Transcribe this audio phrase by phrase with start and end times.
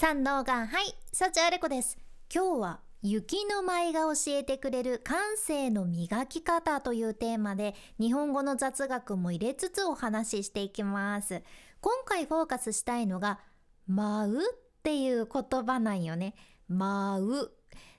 [0.00, 1.98] 三能がはい幸あれ子です。
[2.32, 11.42] 今日は雪の舞が教えてくれる感性の磨き方というテーマで日本語の雑学も入れつつお話ししていきます。
[11.80, 13.40] 今回フォーカスしたいのが
[13.88, 14.42] 舞うっ
[14.84, 16.36] ていう言葉なんよね。
[16.68, 17.50] 舞う。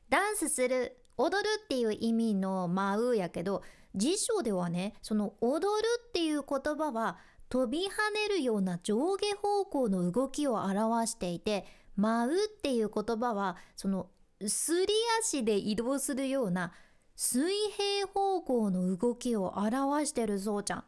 [0.09, 3.61] ダンスする踊るっていう意味の舞うやけど
[3.93, 7.17] 辞書ではねその踊るっていう言葉は
[7.49, 11.65] 飛び跳ねるような上下方向の動きを表していて
[11.99, 14.07] 舞うっていう言葉はその
[14.47, 16.71] すり足で移動するような
[17.15, 20.83] 水平方向の動きを表してるそうちゃん。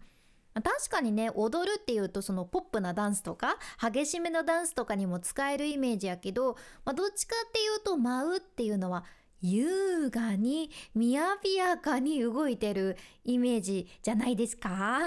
[0.54, 9.06] 確かにね踊るっていうとそのポップなダンスとか激しめのダンスとかにも使えるイメージやけど、まあ、どっちかっていうと舞うっていうのは
[9.40, 15.00] 優雅にみやびやかに動いてるイメージじゃないですか？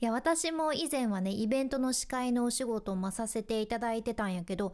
[0.00, 4.72] いや私も以前はねイベントの司会のお仕事をさせていただいてたんやけど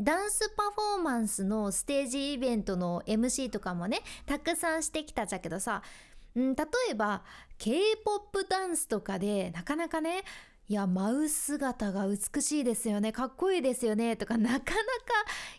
[0.00, 5.82] ダンスパフォーマンスのステージイベントの MC とかもねたくさんしてきたじゃけどさ、
[6.34, 7.22] うん、例えば
[7.58, 10.22] K-POP ダンスとかでなかなかね
[10.68, 14.72] いや舞う姿が美しいですよねかっこいいですよねとかなかなか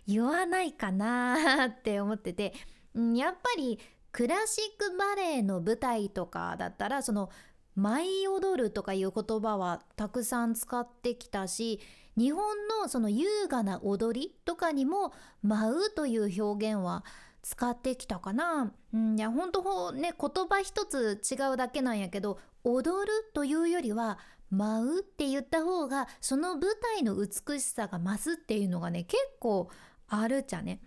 [0.08, 2.54] 言わないかなって思ってて、
[2.96, 3.78] うん、やっぱり
[4.12, 7.30] クラシックバレエの舞台とかだったらその
[7.76, 11.80] 舞い踊るとかいう言葉はたくさん使ってきたし
[12.18, 17.06] 日本のその優雅な踊りとかにも舞うという表現は
[17.42, 18.72] 使ってきたかな。
[18.94, 24.20] うん、いや本当ね言葉一つ違うだけなんやけど踊るというよりは
[24.52, 29.70] 舞うって言った方がその舞台の美しさが増すっていうのがね結構
[30.08, 30.82] あるっちゃね。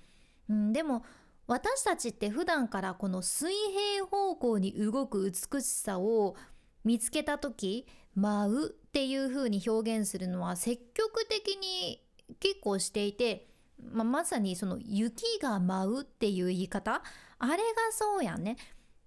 [0.48, 1.04] うん、でも
[1.46, 6.36] 私たちって普段からこの水平方向に動く美しさを
[6.84, 12.00] 見つけた時舞うっていう風に表現するのは積極的に
[12.40, 13.48] 結構していて、
[13.92, 17.02] まあ、まさにその雪が舞うっていう言い方。
[17.38, 17.58] あれが
[17.90, 18.56] そうやね。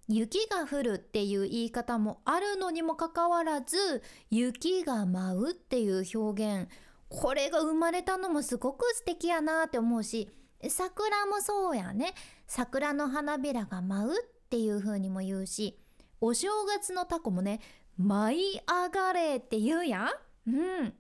[0.10, 6.70] 雪が降るっていう言い方もあるのにもかかわらず雪が舞うっていう表現。
[7.10, 10.30] これが生まれたのもすごく素敵やなって思うし
[10.70, 12.14] 桜もそうやね。
[12.48, 15.78] 桜の花びらが舞うっていう風にも言うし
[16.22, 17.60] お正月のタコもね
[17.98, 20.10] 舞い上がれって言うや
[20.48, 20.56] ん？
[20.56, 20.94] うん。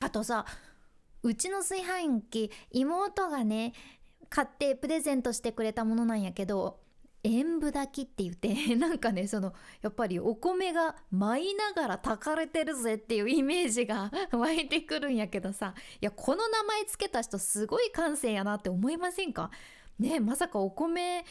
[0.00, 0.44] あとさ
[1.22, 3.74] うちの炊飯器妹がね
[4.28, 6.80] 買ってプレゼントしてくれたものなんやけど
[7.22, 9.52] 塩分炊きって言って なんかねその
[9.82, 19.50] やっぱりお米が舞いながら炊かれてるぜっていうイメージが 湧いてくるんやけどさいやこの名前つけた人すごい感性やなって思いませんか？
[19.98, 21.26] ねまさかお米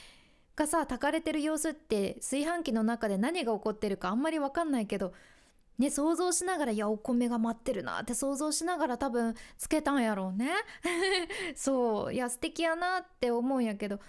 [0.59, 5.13] がさ炊かれてる様子って炊飯器の中で何が起こってるかあんまり分かんないけど
[5.77, 10.51] ね想像しながらいやお米が待ってるなって想像しながら多分つけたんやろうね。
[11.55, 13.99] そういや素敵やなって思うんやけど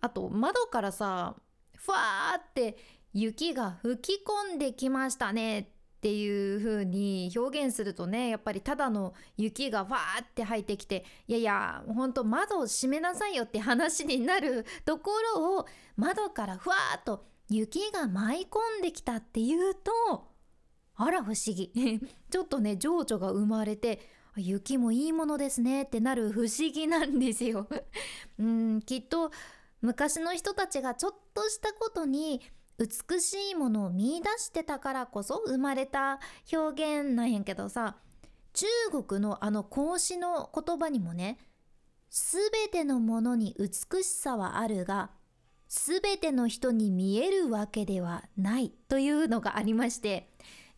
[0.00, 1.36] あと窓からさ
[1.76, 2.76] ふわーって
[3.12, 5.60] 雪が吹き込んできましたね。
[5.60, 5.66] っ
[6.04, 15.66] ていう風に表現するとねやっぱりただの雪がわーって入ってきていやいやほんと窓を閉めなさいよって話になるところを
[15.96, 20.26] 窓からふわーっと雪が舞い込んできたっていうと
[20.96, 21.72] あら不思議。
[22.30, 23.98] ちょっとね情緒が生まれて
[24.36, 27.66] 雪もいいものですねってなる不思議なんですよ。
[28.38, 29.30] うんきっと
[29.80, 32.42] 昔の人たちがちょっとしたことに
[32.78, 36.18] 美しいものを見いだしてたからこそ生まれた
[36.52, 37.96] 表現なんやけどさ
[38.52, 38.66] 中
[39.04, 41.38] 国のあの孔子の言葉にもね
[42.10, 45.10] 全てのものに美しさはあるが
[45.68, 50.28] 全ての人に見えるわけではないというのがありまして、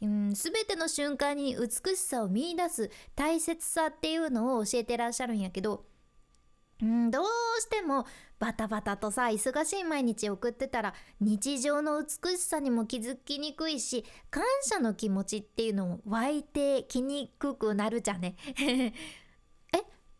[0.00, 0.32] うん、
[0.66, 5.84] ての瞬間に美しさを見いだす大切さっていうのを教えてらっしゃるんやけど
[6.82, 7.24] うん、どう
[7.60, 8.06] しても
[8.38, 18.36] バタバタとさ忙しい毎日送ってたら日常の美しさにも気づきにくいし感謝の気持ちっていうのも湧いてきにくくなるじゃね。
[18.58, 18.92] え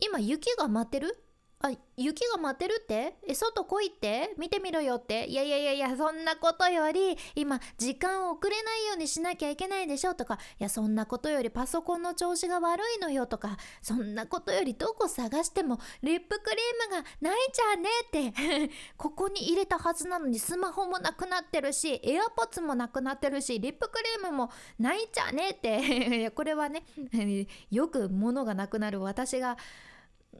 [0.00, 1.25] 今雪が舞ってる？
[1.66, 3.14] あ雪が待ってるって？
[3.26, 4.34] え外来いって？
[4.38, 5.26] 見てみろよって？
[5.26, 18.70] いやいやいやいやそんなことより今時間を遅れないようにしなきゃいけないでしょとかいやそんなことよりパソコンの調子が悪いのよとかそんなことよりどこ探してもリップクリームがないじゃねって。
[18.96, 26.30] ここに入れたはずなのにスマホもなくなってるしエアポッツもなくなってるしリップクリームもないじゃねって。
[26.36, 26.82] これはね
[27.70, 29.56] よく物がなくなる私が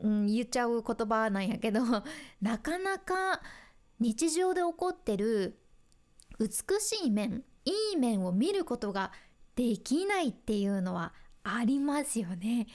[0.03, 1.81] うん、言っちゃう言葉なんやけど
[2.41, 3.41] なかなか
[3.99, 5.59] 日常で起こってる
[6.39, 9.13] 美しい面いい面を見ることが
[9.55, 12.67] できないっていうのはありますよね。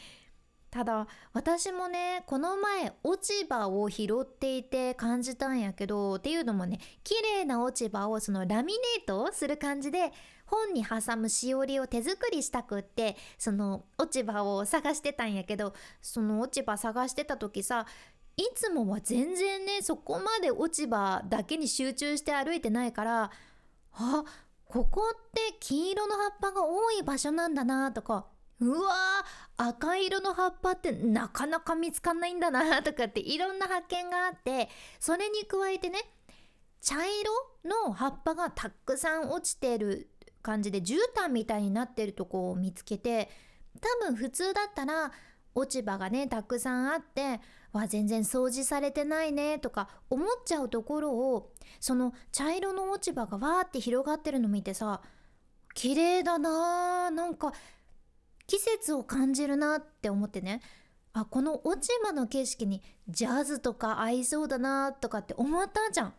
[0.72, 10.14] ただ私もねこの前落ち葉を拾っていて感じたんやけどっていうのもね綺麗な落ち葉をそのラミネートする感じで
[10.52, 17.86] 本に挟むしおりを手作りしたくってその落ち葉を探してたんやけどその落ち葉探してた時さ
[18.38, 23.32] いつもは全然ねそこまで落ち葉だけに集中して歩いてないから
[23.94, 24.24] あ
[24.66, 28.26] ここって黄色の葉っぱが多い場所なんだなとか
[28.62, 28.94] うわ
[29.58, 34.70] 赤色の葉っぱってなかなか見つかんないんだな とかっていろんな発見があって
[35.00, 36.00] それに加えてね
[36.80, 37.32] 茶色
[37.66, 40.11] の葉っぱがたくさん落ちてる
[40.42, 43.30] 感じで絨毯みたいになってるとこを見つけて
[43.80, 45.12] 多分普通だったら
[45.54, 47.40] 落ち葉がねたくさんあって
[47.74, 55.02] わ全然掃除されてないねとか思っちゃうところをその茶色の落ち葉がわーって広がってるの見てさ
[55.74, 57.54] 綺麗だなーなんか
[58.48, 60.62] 季節を感じるなって思ってね
[61.14, 66.14] あこの落ち葉の景色にジャズとか合いそうだなとかって思ったじゃん。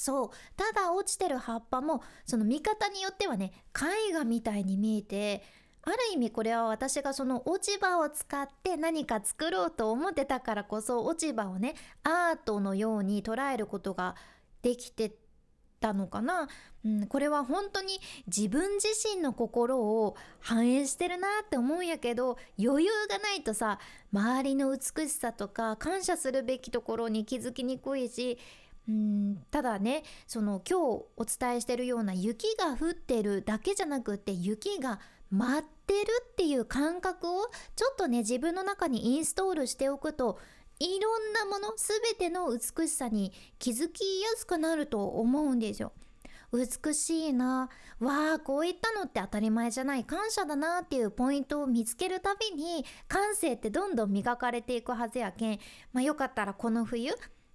[0.00, 3.52] そうただ落ちてる葉っぱもその見方によってはね
[4.08, 5.42] 絵画みたいに見えて
[5.82, 14.16] ある意味これは私がその落ち葉を使って何か作ろうと思ってたからこそ落ち葉をねアートのように捉えることが
[14.62, 15.12] できて
[15.80, 16.48] たのかな、
[16.82, 23.78] うん、これは本当に自分自身の心を反映してるなって思うんやけど余裕がないとさ
[24.14, 28.38] 周りの美しさとか感謝するべきところに気づきにくいし
[28.90, 34.98] うんただねその今日お伝えしてるような雪が降ってるだけじゃなくって雪が
[35.30, 40.38] 舞ってるっていう感覚をちょっとね自分の中にインストールしておくと
[40.80, 45.92] いろんなもの全ての美しさに気づきやすくなると思うんですよ。
[46.52, 47.68] 美しいな
[48.00, 55.60] わあこういったのって当たり前じゃない感謝だなっていうポイントを見つけるたびに感性ってどんどん磨かれていくはずやけん、
[55.92, 57.12] まあ、よかったらこの冬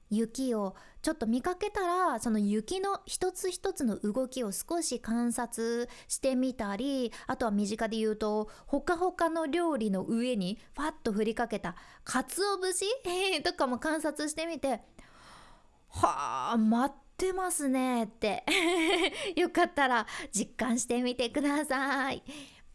[0.10, 12.86] 雪をちょっと見かけたらその雪の一つ一つの動きを少し観察してみたりあとは身近で言うとほかほかの料理の上にファッと振りかけた鰹節
[13.44, 14.82] とかも観察してみて
[15.90, 18.44] はあ待ってますねって
[19.36, 22.24] よかったら実感してみてください。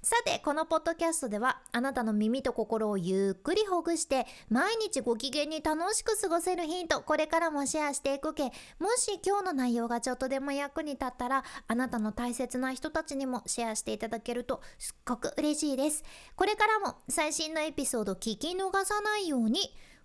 [0.02, 8.44] さてこのポッドキャストではあなたの耳と心をゆっくりほぐして毎日ご機嫌に楽しく過ごせるヒントこれからもシェアしていくけ。
[8.44, 8.50] も
[8.97, 16.03] し今日の内容がちょっとでも役に立ったらあなたの大切な人たちにもシェアしていただけるとすっごく嬉しいです。
[16.35, 19.61] これからも最新のエピソード聞き逃さないように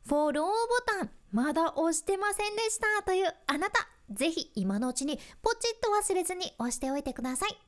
[0.06, 0.51] フォローボ
[0.86, 7.64] タンまだ押してませんでしたというあなたぜひ今のうちにポチッと忘れずに押しておいてください。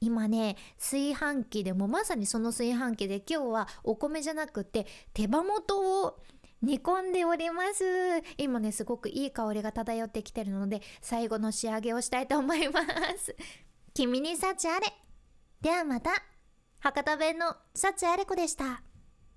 [0.00, 6.18] 今ね炊飯器でもまさにその炊飯器で今日はお米じゃなくて手羽元を
[6.62, 7.84] 煮込んでおります。
[8.38, 12.80] 今ねすごくいい香りが漂ってきてるので最後の仕上げをしたいと思いま
[13.18, 13.36] す。
[13.92, 14.86] 君に幸あれ。
[15.60, 16.10] ではまた。
[16.80, 18.82] 博多弁の幸あれ子でした。